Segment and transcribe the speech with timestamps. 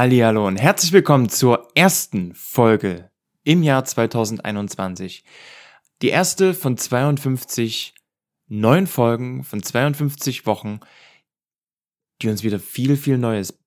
[0.00, 3.10] Hallihallo und herzlich willkommen zur ersten Folge
[3.44, 5.24] im Jahr 2021.
[6.00, 7.94] Die erste von 52
[8.46, 10.80] neuen Folgen, von 52 Wochen,
[12.22, 13.58] die uns wieder viel, viel Neues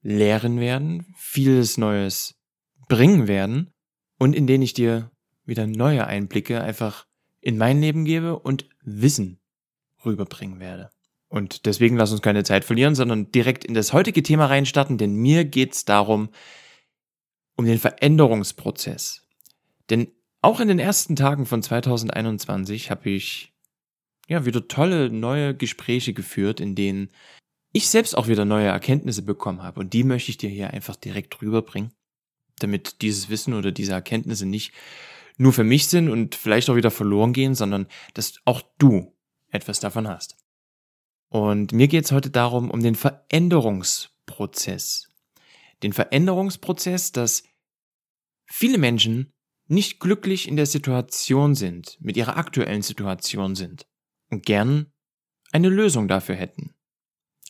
[0.00, 2.40] lehren werden, vieles Neues
[2.88, 3.72] bringen werden
[4.16, 5.10] und in denen ich dir
[5.44, 7.08] wieder neue Einblicke einfach
[7.40, 9.40] in mein Leben gebe und Wissen
[10.04, 10.90] rüberbringen werde.
[11.30, 15.14] Und deswegen lass uns keine Zeit verlieren, sondern direkt in das heutige Thema reinstarten, denn
[15.14, 16.28] mir geht's darum,
[17.56, 19.28] um den Veränderungsprozess.
[19.90, 20.08] Denn
[20.42, 23.52] auch in den ersten Tagen von 2021 habe ich
[24.26, 27.10] ja wieder tolle neue Gespräche geführt, in denen
[27.72, 29.78] ich selbst auch wieder neue Erkenntnisse bekommen habe.
[29.80, 31.92] Und die möchte ich dir hier einfach direkt rüberbringen,
[32.58, 34.72] damit dieses Wissen oder diese Erkenntnisse nicht
[35.38, 39.14] nur für mich sind und vielleicht auch wieder verloren gehen, sondern dass auch du
[39.50, 40.39] etwas davon hast.
[41.30, 45.08] Und mir geht es heute darum, um den Veränderungsprozess.
[45.82, 47.44] Den Veränderungsprozess, dass
[48.46, 49.32] viele Menschen
[49.68, 53.86] nicht glücklich in der Situation sind, mit ihrer aktuellen Situation sind
[54.28, 54.92] und gern
[55.52, 56.74] eine Lösung dafür hätten.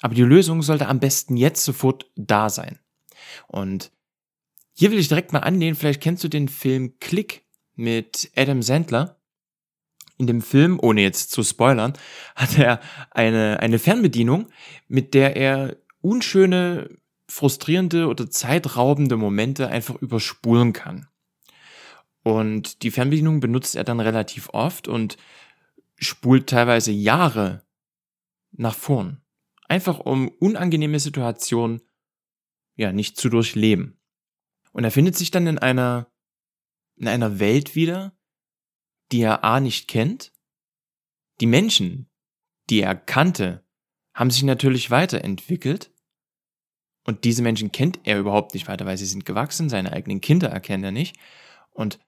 [0.03, 2.79] Aber die Lösung sollte am besten jetzt sofort da sein.
[3.49, 3.91] Und
[4.75, 9.20] hier will ich direkt mal annehmen, vielleicht kennst du den Film Click mit Adam Sandler
[10.21, 11.95] in dem Film, ohne jetzt zu spoilern,
[12.37, 14.51] hat er eine, eine Fernbedienung,
[14.87, 16.91] mit der er unschöne,
[17.27, 21.09] frustrierende oder zeitraubende Momente einfach überspulen kann.
[22.23, 25.17] Und die Fernbedienung benutzt er dann relativ oft und
[25.97, 27.65] spult teilweise Jahre
[28.53, 29.23] nach vorn.
[29.69, 31.81] Einfach um unangenehme Situationen
[32.77, 33.99] ja nicht zu durchleben.
[34.73, 36.11] Und er findet sich dann in einer
[36.97, 38.13] in einer Welt wieder,
[39.13, 40.33] die er A nicht kennt.
[41.41, 42.11] Die Menschen,
[42.69, 43.65] die er kannte,
[44.15, 45.93] haben sich natürlich weiterentwickelt.
[47.07, 50.49] Und diese Menschen kennt er überhaupt nicht weiter, weil sie sind gewachsen, seine eigenen Kinder
[50.49, 51.17] erkennt er nicht.
[51.71, 51.99] Und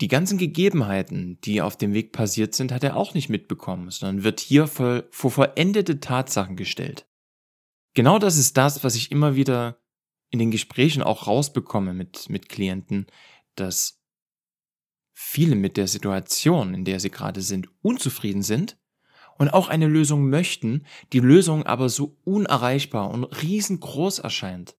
[0.00, 4.24] die ganzen Gegebenheiten, die auf dem Weg passiert sind, hat er auch nicht mitbekommen, sondern
[4.24, 7.06] wird hier vor, vor vollendete Tatsachen gestellt.
[7.94, 9.78] Genau das ist das, was ich immer wieder
[10.30, 13.06] in den Gesprächen auch rausbekomme mit, mit Klienten,
[13.54, 14.02] dass
[15.14, 18.76] viele mit der Situation, in der sie gerade sind, unzufrieden sind
[19.38, 24.76] und auch eine Lösung möchten, die Lösung aber so unerreichbar und riesengroß erscheint.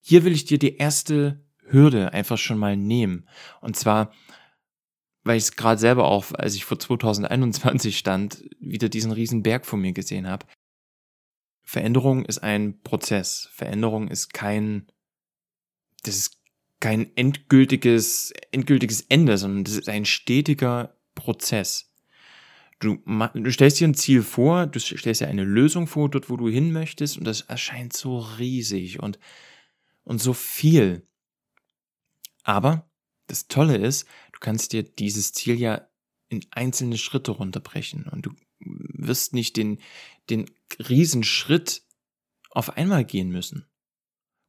[0.00, 3.28] Hier will ich dir die erste Hürde einfach schon mal nehmen.
[3.60, 4.12] Und zwar,
[5.22, 9.64] weil ich es gerade selber auch, als ich vor 2021 stand, wieder diesen riesen Berg
[9.64, 10.46] vor mir gesehen habe.
[11.62, 13.48] Veränderung ist ein Prozess.
[13.52, 14.90] Veränderung ist kein,
[16.02, 16.39] das ist
[16.80, 21.92] kein endgültiges, endgültiges Ende, sondern das ist ein stetiger Prozess.
[22.78, 22.96] Du,
[23.34, 26.48] du stellst dir ein Ziel vor, du stellst dir eine Lösung vor, dort wo du
[26.48, 29.18] hin möchtest, und das erscheint so riesig und,
[30.02, 31.06] und so viel.
[32.42, 32.90] Aber
[33.26, 35.86] das Tolle ist, du kannst dir dieses Ziel ja
[36.30, 39.78] in einzelne Schritte runterbrechen und du wirst nicht den,
[40.30, 40.46] den
[40.78, 41.82] Riesenschritt
[42.50, 43.69] auf einmal gehen müssen.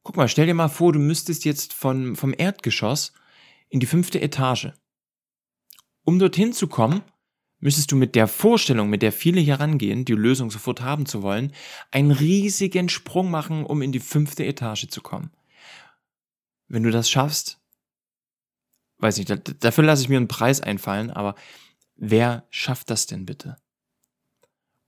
[0.02, 3.12] Guck mal, stell dir mal vor, du müsstest jetzt von, vom Erdgeschoss
[3.68, 4.72] in die fünfte Etage.
[6.04, 7.02] Um dorthin zu kommen,
[7.60, 11.22] müsstest du mit der Vorstellung, mit der viele hier rangehen, die Lösung sofort haben zu
[11.22, 11.52] wollen,
[11.92, 15.30] einen riesigen Sprung machen, um in die fünfte Etage zu kommen.
[16.66, 17.60] Wenn du das schaffst,
[18.98, 21.36] weiß nicht, dafür lasse ich mir einen Preis einfallen, aber
[21.94, 23.56] wer schafft das denn bitte?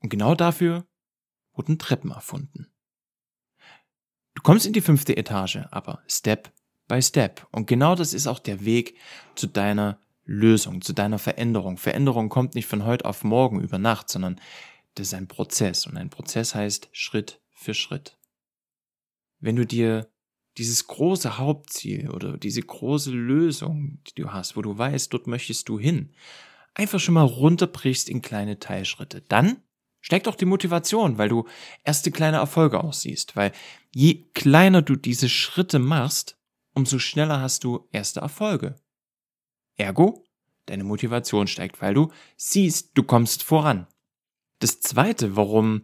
[0.00, 0.84] Und genau dafür
[1.52, 2.73] wurden Treppen erfunden.
[4.34, 6.52] Du kommst in die fünfte Etage, aber Step
[6.88, 7.46] by Step.
[7.50, 8.96] Und genau das ist auch der Weg
[9.34, 11.76] zu deiner Lösung, zu deiner Veränderung.
[11.76, 14.40] Veränderung kommt nicht von heute auf morgen über Nacht, sondern
[14.94, 15.86] das ist ein Prozess.
[15.86, 18.18] Und ein Prozess heißt Schritt für Schritt.
[19.40, 20.08] Wenn du dir
[20.56, 25.68] dieses große Hauptziel oder diese große Lösung, die du hast, wo du weißt, dort möchtest
[25.68, 26.12] du hin,
[26.74, 29.58] einfach schon mal runterbrichst in kleine Teilschritte, dann
[30.04, 31.48] steigt auch die Motivation, weil du
[31.82, 33.52] erste kleine Erfolge aussiehst, weil
[33.90, 36.36] je kleiner du diese Schritte machst,
[36.74, 38.76] umso schneller hast du erste Erfolge.
[39.76, 40.22] Ergo,
[40.66, 43.86] deine Motivation steigt, weil du siehst, du kommst voran.
[44.58, 45.82] Das zweite, warum,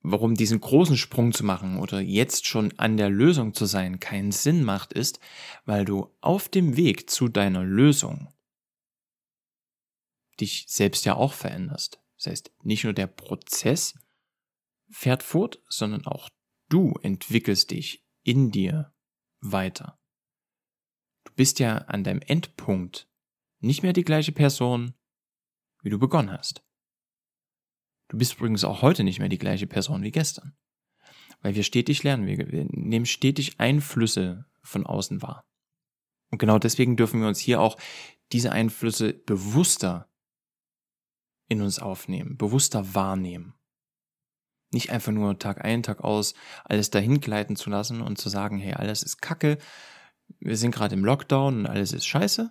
[0.00, 4.32] warum diesen großen Sprung zu machen oder jetzt schon an der Lösung zu sein keinen
[4.32, 5.20] Sinn macht, ist,
[5.66, 8.32] weil du auf dem Weg zu deiner Lösung
[10.40, 12.01] dich selbst ja auch veränderst.
[12.22, 13.98] Das heißt, nicht nur der Prozess
[14.88, 16.28] fährt fort, sondern auch
[16.68, 18.94] du entwickelst dich in dir
[19.40, 20.00] weiter.
[21.24, 23.10] Du bist ja an deinem Endpunkt
[23.58, 24.94] nicht mehr die gleiche Person,
[25.82, 26.64] wie du begonnen hast.
[28.06, 30.56] Du bist übrigens auch heute nicht mehr die gleiche Person wie gestern.
[31.40, 35.44] weil wir stetig lernen, wir, nehmen stetig Einflüsse von außen wahr.
[36.30, 37.76] Und genau deswegen dürfen wir uns hier auch
[38.30, 40.11] diese Einflüsse bewusster
[41.52, 43.54] in uns aufnehmen, bewusster wahrnehmen.
[44.72, 46.34] Nicht einfach nur Tag ein, Tag aus
[46.64, 49.58] alles dahin gleiten zu lassen und zu sagen, hey, alles ist Kacke,
[50.40, 52.50] wir sind gerade im Lockdown und alles ist scheiße,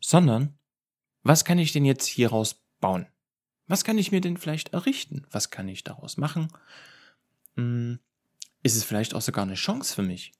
[0.00, 0.58] sondern
[1.22, 3.06] was kann ich denn jetzt hieraus bauen?
[3.68, 5.24] Was kann ich mir denn vielleicht errichten?
[5.30, 6.48] Was kann ich daraus machen?
[7.56, 8.00] Hm,
[8.62, 10.32] ist es vielleicht auch sogar eine Chance für mich?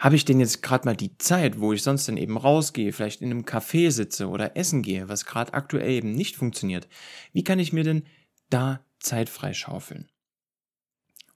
[0.00, 3.20] Habe ich denn jetzt gerade mal die Zeit, wo ich sonst dann eben rausgehe, vielleicht
[3.20, 6.88] in einem Café sitze oder essen gehe, was gerade aktuell eben nicht funktioniert?
[7.34, 8.04] Wie kann ich mir denn
[8.48, 10.08] da Zeit freischaufeln?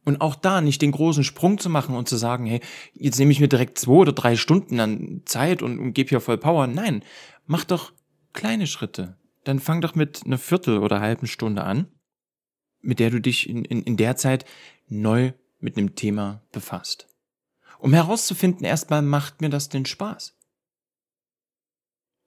[0.07, 2.61] Und auch da nicht den großen Sprung zu machen und zu sagen, hey,
[2.95, 6.21] jetzt nehme ich mir direkt zwei oder drei Stunden an Zeit und, und gebe hier
[6.21, 6.67] voll Power.
[6.67, 7.05] Nein,
[7.45, 7.93] mach doch
[8.33, 9.19] kleine Schritte.
[9.45, 11.89] Dann fang doch mit einer Viertel oder halben Stunde an,
[12.81, 14.47] mit der du dich in, in, in der Zeit
[14.89, 17.14] neu mit einem Thema befasst.
[17.85, 20.35] Um herauszufinden, erstmal macht mir das denn Spaß?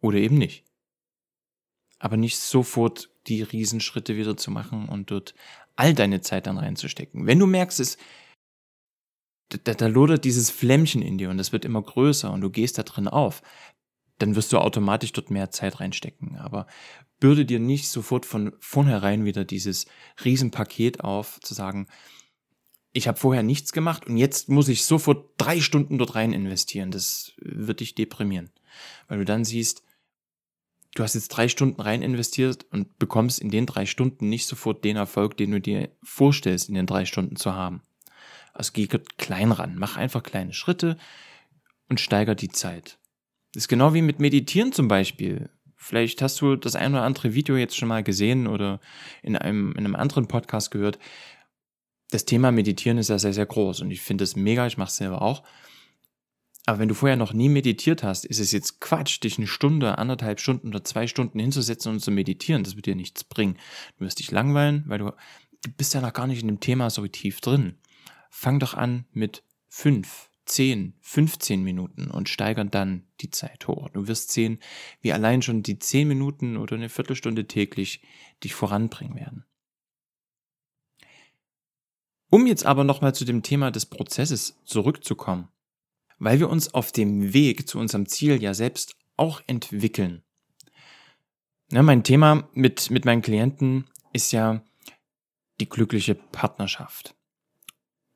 [0.03, 0.63] Oder eben nicht.
[1.97, 5.33] Aber nicht sofort die Riesenschritte wieder zu machen und dort
[5.75, 7.25] all deine Zeit dann reinzustecken.
[7.25, 7.97] Wenn du merkst, es,
[9.49, 12.77] da, da lodert dieses Flämmchen in dir und es wird immer größer und du gehst
[12.77, 13.41] da drin auf,
[14.19, 16.35] dann wirst du automatisch dort mehr Zeit reinstecken.
[16.35, 16.67] Aber
[17.19, 19.87] bürde dir nicht sofort von vornherein wieder dieses
[20.23, 21.87] Riesenpaket auf, zu sagen,
[22.97, 26.89] ich habe vorher nichts gemacht und jetzt muss ich sofort drei Stunden dort rein investieren.
[26.89, 28.49] Das wird dich deprimieren.
[29.07, 29.83] Weil du dann siehst,
[30.95, 34.83] du hast jetzt drei Stunden rein investiert und bekommst in den drei Stunden nicht sofort
[34.83, 37.83] den Erfolg, den du dir vorstellst, in den drei Stunden zu haben.
[38.53, 40.97] Also geh klein ran, mach einfach kleine Schritte
[41.89, 42.97] und steiger die Zeit.
[43.53, 45.49] Das ist genau wie mit Meditieren zum Beispiel.
[45.75, 48.79] Vielleicht hast du das ein oder andere Video jetzt schon mal gesehen oder
[49.21, 50.97] in einem, in einem anderen Podcast gehört.
[52.09, 54.89] Das Thema Meditieren ist ja sehr, sehr groß und ich finde es mega, ich mache
[54.89, 55.43] es selber auch.
[56.67, 59.97] Aber wenn du vorher noch nie meditiert hast, ist es jetzt Quatsch, dich eine Stunde,
[59.97, 62.65] anderthalb Stunden oder zwei Stunden hinzusetzen und zu meditieren.
[62.65, 63.57] Das wird dir nichts bringen.
[63.97, 65.05] Du wirst dich langweilen, weil du,
[65.63, 67.77] du bist ja noch gar nicht in dem Thema so tief drin.
[68.29, 73.87] Fang doch an mit fünf, zehn, 15 Minuten und steigern dann die Zeit hoch.
[73.89, 74.59] Du wirst sehen,
[74.99, 78.01] wie allein schon die zehn Minuten oder eine Viertelstunde täglich
[78.43, 79.45] dich voranbringen werden.
[82.29, 85.49] Um jetzt aber nochmal zu dem Thema des Prozesses zurückzukommen
[86.19, 90.23] weil wir uns auf dem Weg zu unserem Ziel ja selbst auch entwickeln.
[91.71, 94.63] Ja, mein Thema mit, mit meinen Klienten ist ja
[95.59, 97.15] die glückliche Partnerschaft.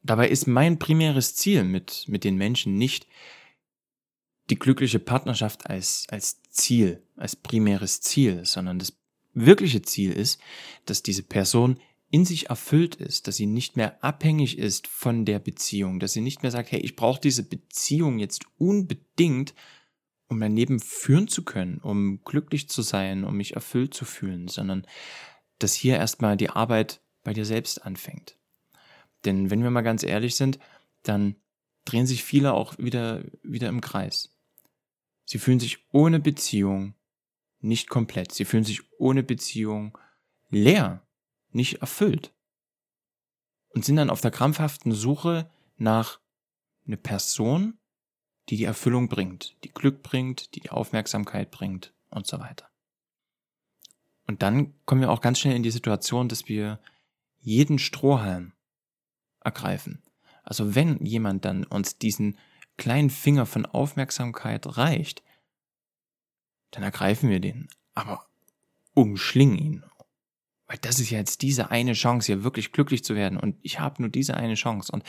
[0.04, 3.08] Dabei ist mein primäres Ziel mit, mit den Menschen nicht
[4.50, 8.98] die glückliche Partnerschaft als, als Ziel, als primäres Ziel, sondern das
[9.34, 10.42] wirkliche Ziel ist,
[10.86, 11.80] dass diese Person
[12.12, 16.22] in sich erfüllt ist, dass sie nicht mehr abhängig ist von der Beziehung, dass sie
[16.22, 19.56] nicht mehr sagt, hey, ich brauche diese Beziehung jetzt unbedingt,
[20.28, 24.50] um mein Leben führen zu können, um glücklich zu sein, um mich erfüllt zu fühlen,
[24.50, 24.86] sondern
[25.58, 28.38] dass hier erstmal die Arbeit bei dir selbst anfängt.
[29.24, 30.60] Denn wenn wir mal ganz ehrlich sind,
[31.04, 31.38] dann
[31.86, 34.36] drehen sich viele auch wieder, wieder im Kreis.
[35.26, 36.94] Sie fühlen sich ohne Beziehung
[37.60, 38.34] nicht komplett.
[38.34, 39.98] Sie fühlen sich ohne Beziehung
[40.50, 41.06] leer
[41.54, 42.34] nicht erfüllt.
[43.70, 46.20] Und sind dann auf der krampfhaften Suche nach
[46.86, 47.80] einer Person,
[48.50, 52.70] die die Erfüllung bringt, die Glück bringt, die die Aufmerksamkeit bringt und so weiter.
[54.28, 56.80] Und dann kommen wir auch ganz schnell in die Situation, dass wir
[57.40, 58.54] jeden Strohhalm
[59.42, 60.04] ergreifen.
[60.44, 62.38] Also wenn jemand dann uns diesen
[62.78, 65.24] kleinen Finger von Aufmerksamkeit reicht,
[66.72, 68.26] dann ergreifen wir den, aber
[68.94, 69.84] umschlingen ihn
[70.72, 73.38] weil das ist ja jetzt diese eine Chance, hier wirklich glücklich zu werden.
[73.38, 74.90] Und ich habe nur diese eine Chance.
[74.94, 75.04] Und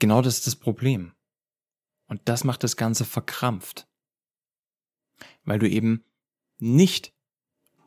[0.00, 1.12] genau das ist das Problem.
[2.08, 3.86] Und das macht das Ganze verkrampft.
[5.44, 6.02] Weil du eben
[6.58, 7.14] nicht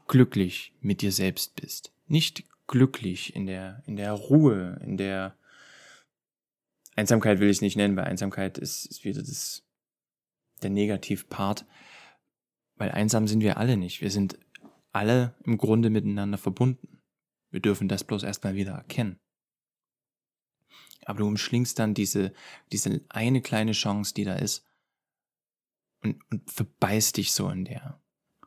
[0.07, 1.91] glücklich mit dir selbst bist.
[2.07, 5.37] Nicht glücklich in der, in der Ruhe, in der
[6.95, 9.65] Einsamkeit will ich nicht nennen, weil Einsamkeit ist, ist wieder das,
[10.63, 11.65] der Negativpart.
[12.77, 13.99] Weil einsam sind wir alle nicht.
[13.99, 14.39] Wir sind
[14.95, 17.01] alle im Grunde miteinander verbunden.
[17.51, 19.19] Wir dürfen das bloß erstmal wieder erkennen.
[21.05, 22.33] Aber du umschlingst dann diese,
[22.71, 24.65] diese eine kleine Chance, die da ist,
[26.01, 28.01] und, und verbeißt dich so in der.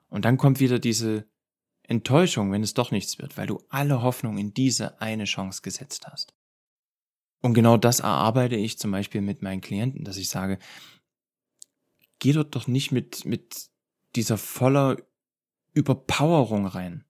[0.08, 1.28] Und dann kommt wieder diese
[1.82, 6.06] Enttäuschung, wenn es doch nichts wird, weil du alle Hoffnung in diese eine Chance gesetzt
[6.06, 6.34] hast.
[7.40, 10.58] Und genau das erarbeite ich zum Beispiel mit meinen Klienten, dass ich sage,
[12.18, 13.70] geh dort doch nicht mit, mit
[14.16, 14.96] dieser voller
[15.78, 17.04] Überpowerung rein.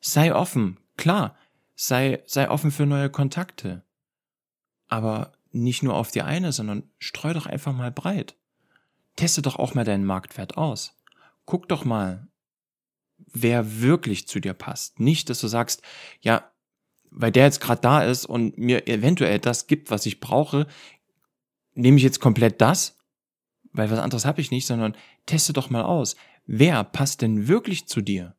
[0.00, 1.36] Sei offen, klar,
[1.74, 3.84] sei, sei offen für neue Kontakte.
[4.88, 8.36] Aber nicht nur auf die eine, sondern streu doch einfach mal breit.
[9.16, 10.96] Teste doch auch mal deinen Marktwert aus.
[11.44, 12.28] Guck doch mal,
[13.18, 15.00] wer wirklich zu dir passt.
[15.00, 15.82] Nicht, dass du sagst,
[16.20, 16.50] ja,
[17.10, 20.66] weil der jetzt gerade da ist und mir eventuell das gibt, was ich brauche,
[21.74, 22.98] nehme ich jetzt komplett das,
[23.72, 24.96] weil was anderes habe ich nicht, sondern
[25.26, 28.36] teste doch mal aus, wer passt denn wirklich zu dir?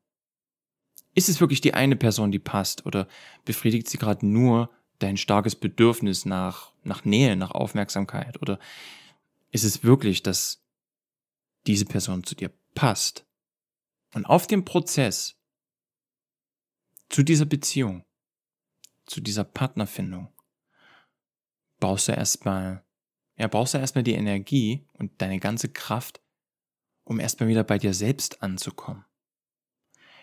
[1.16, 3.08] Ist es wirklich die eine Person, die passt oder
[3.46, 8.60] befriedigt sie gerade nur dein starkes Bedürfnis nach, nach Nähe, nach Aufmerksamkeit oder
[9.52, 10.64] ist es wirklich, dass
[11.68, 13.26] diese Person zu dir passt?
[14.14, 15.36] Und auf dem Prozess
[17.10, 18.04] zu dieser Beziehung,
[19.06, 20.30] zu dieser Partnerfindung,
[21.80, 22.84] brauchst du erstmal,
[23.38, 26.23] ja, brauchst du erstmal die Energie und deine ganze Kraft,
[27.04, 29.06] um erstmal wieder bei dir selbst anzukommen.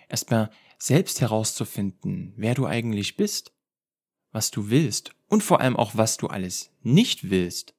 [0.09, 3.53] Erstmal selbst herauszufinden, wer du eigentlich bist,
[4.33, 7.75] was du willst und vor allem auch, was du alles nicht willst.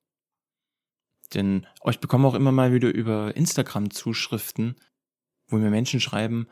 [1.34, 4.76] Denn ich bekomme auch immer mal wieder über Instagram Zuschriften,
[5.48, 6.48] wo mir Menschen schreiben,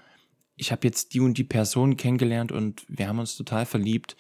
[0.56, 4.18] ich habe jetzt die und die Person kennengelernt und wir haben uns total verliebt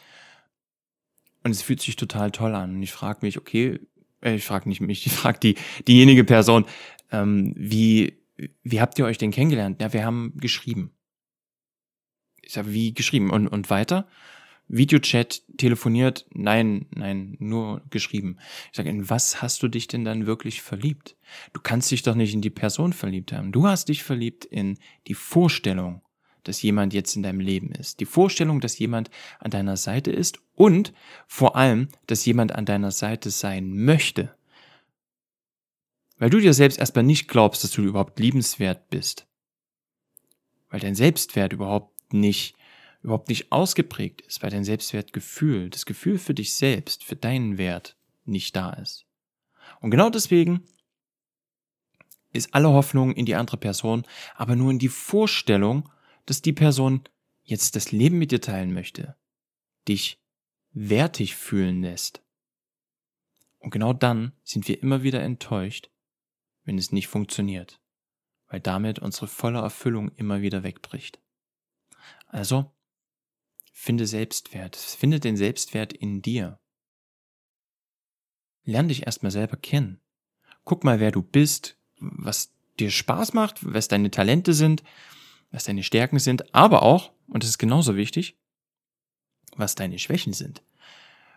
[1.43, 2.75] und es fühlt sich total toll an.
[2.75, 3.79] Und ich frage mich, okay,
[4.21, 5.55] äh, ich frage nicht mich, ich frage die
[5.88, 6.65] diejenige Person,
[7.12, 8.19] ähm, wie
[8.63, 9.81] wie habt ihr euch denn kennengelernt?
[9.81, 10.91] Ja, wir haben geschrieben.
[12.41, 14.08] Ich sage, wie geschrieben und und weiter?
[14.69, 16.27] Videochat, telefoniert?
[16.31, 18.38] Nein, nein, nur geschrieben.
[18.72, 21.17] Ich sage, in was hast du dich denn dann wirklich verliebt?
[21.53, 23.51] Du kannst dich doch nicht in die Person verliebt haben.
[23.51, 24.77] Du hast dich verliebt in
[25.08, 26.03] die Vorstellung,
[26.43, 28.00] dass jemand jetzt in deinem Leben ist.
[28.00, 30.93] Die Vorstellung, dass jemand an deiner Seite ist und
[31.27, 34.36] vor allem, dass jemand an deiner Seite sein möchte.
[36.20, 39.28] Weil du dir selbst erstmal nicht glaubst, dass du überhaupt liebenswert bist.
[40.70, 42.56] Weil dein Selbstwert überhaupt nicht
[43.02, 47.96] überhaupt nicht ausgeprägt ist, weil dein Selbstwertgefühl, das Gefühl für dich selbst, für deinen Wert
[48.26, 49.06] nicht da ist.
[49.80, 50.66] Und genau deswegen
[52.34, 55.90] ist alle Hoffnung in die andere Person, aber nur in die Vorstellung,
[56.26, 57.04] dass die Person
[57.44, 59.16] jetzt das Leben mit dir teilen möchte,
[59.88, 60.22] dich
[60.72, 62.22] wertig fühlen lässt.
[63.60, 65.90] Und genau dann sind wir immer wieder enttäuscht,
[66.70, 67.82] wenn es nicht funktioniert,
[68.48, 71.20] weil damit unsere volle Erfüllung immer wieder wegbricht.
[72.28, 72.72] Also
[73.74, 74.76] Finde Selbstwert.
[74.76, 76.60] Finde den Selbstwert in dir.
[78.66, 80.00] Lern dich erstmal selber kennen.
[80.64, 84.84] Guck mal, wer du bist, was dir Spaß macht, was deine Talente sind,
[85.50, 88.38] was deine Stärken sind, aber auch, und das ist genauso wichtig,
[89.56, 90.62] was deine Schwächen sind,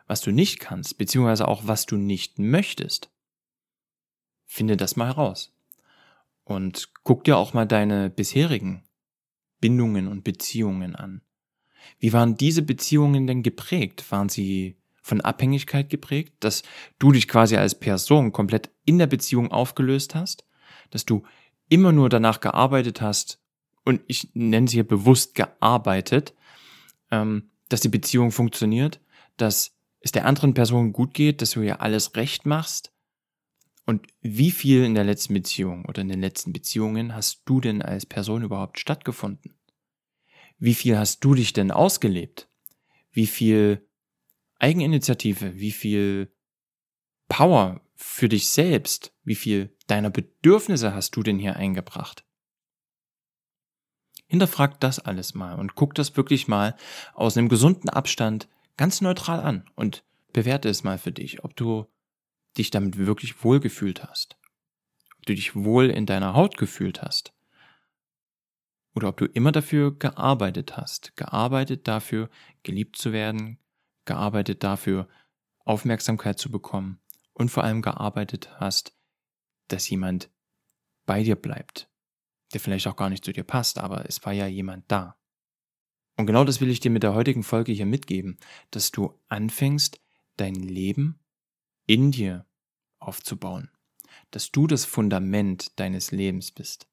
[0.07, 3.11] was du nicht kannst, beziehungsweise auch was du nicht möchtest.
[4.53, 5.51] Finde das mal heraus.
[6.45, 8.83] Und guck dir auch mal deine bisherigen
[9.63, 11.23] Bindungen und Beziehungen an.
[11.99, 14.05] Wie waren diese Beziehungen denn geprägt?
[14.13, 16.65] Waren sie von Abhängigkeit geprägt, dass
[16.99, 20.45] du dich quasi als Person komplett in der Beziehung aufgelöst hast,
[20.91, 21.23] dass du
[21.71, 23.41] immer nur danach gearbeitet hast,
[23.87, 26.35] und ich nenne sie hier bewusst gearbeitet,
[27.11, 29.01] ähm, dass die Beziehung funktioniert,
[29.39, 32.92] dass es der anderen Person gut geht, dass du ihr alles recht machst.
[33.85, 37.83] Und wie viel in der letzten Beziehung oder in den letzten Beziehungen hast du denn
[37.83, 39.55] als Person überhaupt stattgefunden?
[40.59, 42.49] Wie viel hast du dich denn ausgelebt?
[43.11, 43.89] Wie viel
[44.59, 46.33] Eigeninitiative, wie viel
[47.29, 52.25] Power für dich selbst, wie viel deiner Bedürfnisse hast du denn hier eingebracht?
[54.29, 56.77] Hinterfrag das alles mal und guck das wirklich mal
[57.15, 61.87] aus einem gesunden Abstand ganz neutral an und bewerte es mal für dich, ob du
[62.59, 64.37] dich damit wirklich wohl gefühlt hast,
[65.19, 67.33] ob du dich wohl in deiner Haut gefühlt hast,
[68.95, 72.29] oder ob du immer dafür gearbeitet hast, gearbeitet dafür,
[72.63, 73.59] geliebt zu werden,
[74.05, 75.09] gearbeitet dafür,
[75.65, 76.99] Aufmerksamkeit zu bekommen.
[77.35, 78.95] Und vor allem gearbeitet hast,
[79.69, 80.31] dass jemand
[81.07, 81.91] bei dir bleibt,
[82.53, 85.17] der vielleicht auch gar nicht zu dir passt, aber es war ja jemand da.
[86.19, 88.39] Und genau das will ich dir mit der heutigen Folge hier mitgeben,
[88.71, 89.99] dass du anfängst,
[90.37, 91.22] dein Leben
[91.87, 92.47] in dir
[92.99, 93.71] aufzubauen,
[94.31, 96.89] dass du das Fundament deines Lebens bist.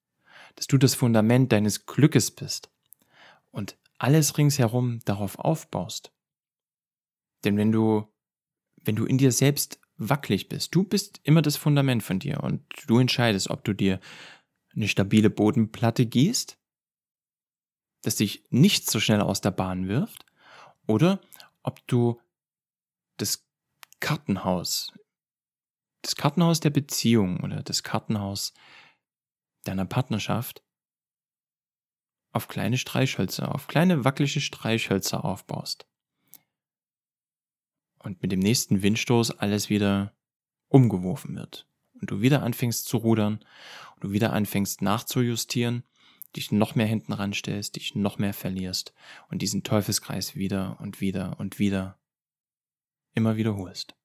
[0.55, 2.69] Dass du das Fundament deines Glückes bist.
[3.51, 6.11] Und alles ringsherum darauf aufbaust.
[7.43, 8.07] Denn wenn du,
[8.83, 12.63] wenn du in dir selbst wackelig bist, du bist immer das Fundament von dir und
[12.87, 13.99] du entscheidest, ob du dir
[14.75, 16.57] eine stabile Bodenplatte gießt,
[18.01, 20.25] dass dich nichts so schnell aus der Bahn wirft,
[20.87, 21.21] oder
[21.61, 22.19] ob du
[23.17, 23.48] das
[23.99, 24.93] Kartenhaus,
[26.01, 28.53] das Kartenhaus der Beziehung oder das Kartenhaus
[29.63, 30.63] deiner Partnerschaft
[32.31, 35.89] auf kleine Streichhölzer, auf kleine wackelige Streichhölzer aufbaust.
[38.03, 40.13] und mit dem nächsten Windstoß alles wieder
[40.69, 41.67] umgeworfen wird
[41.99, 43.45] und du wieder anfängst zu rudern
[43.95, 45.83] und du wieder anfängst nachzujustieren,
[46.35, 48.93] dich noch mehr hinten ranstellst, dich noch mehr verlierst
[49.29, 51.98] und diesen Teufelskreis wieder und wieder und wieder
[53.13, 53.95] immer wiederholst.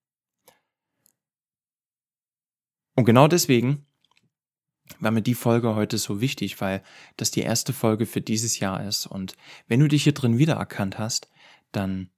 [2.97, 3.87] Und genau deswegen
[5.01, 6.83] war mir die Folge heute so wichtig, weil
[7.17, 9.07] das die erste Folge für dieses Jahr ist.
[9.07, 11.29] Und wenn du dich hier drin wiedererkannt hast,
[11.73, 12.11] dann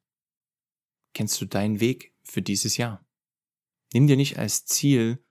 [1.14, 3.04] kennst du deinen Weg für dieses Jahr.
[3.92, 5.24] Nimm dir nicht als Ziel,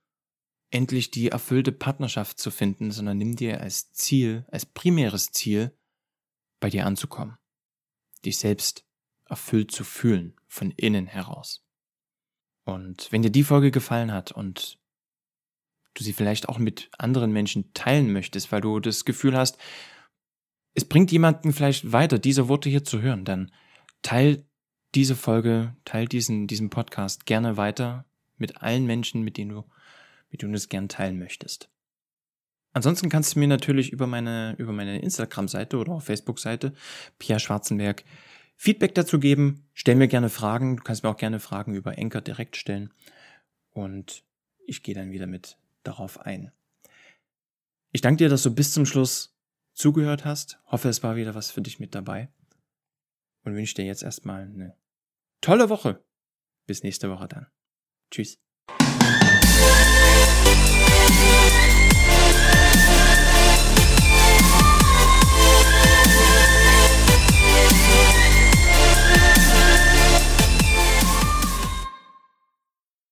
[0.71, 5.77] endlich die erfüllte Partnerschaft zu finden, sondern nimm dir als Ziel, als primäres Ziel,
[6.59, 7.37] bei dir anzukommen.
[8.23, 8.87] Dich selbst
[9.27, 11.65] erfüllt zu fühlen, von innen heraus.
[12.63, 14.79] Und wenn dir die Folge gefallen hat und
[15.93, 19.57] du sie vielleicht auch mit anderen Menschen teilen möchtest, weil du das Gefühl hast,
[20.73, 23.51] es bringt jemanden vielleicht weiter, diese Worte hier zu hören, dann
[24.01, 24.45] teil
[24.93, 28.05] diese Folge, teil diesen, diesen Podcast gerne weiter
[28.37, 29.63] mit allen Menschen, mit denen du,
[30.29, 31.69] mit denen du es gern teilen möchtest.
[32.73, 36.73] Ansonsten kannst du mir natürlich über meine, über meine Instagram-Seite oder auch Facebook-Seite,
[37.19, 38.03] Pia Schwarzenberg,
[38.55, 39.67] Feedback dazu geben.
[39.73, 40.77] Stell mir gerne Fragen.
[40.77, 42.93] Du kannst mir auch gerne Fragen über Enker direkt stellen.
[43.71, 44.23] Und
[44.65, 46.51] ich gehe dann wieder mit darauf ein.
[47.91, 49.37] Ich danke dir, dass du bis zum Schluss
[49.73, 50.59] zugehört hast.
[50.65, 52.29] Hoffe, es war wieder was für dich mit dabei.
[53.43, 54.75] Und wünsche dir jetzt erstmal eine
[55.41, 56.03] tolle Woche.
[56.65, 57.47] Bis nächste Woche dann.
[58.09, 58.39] Tschüss.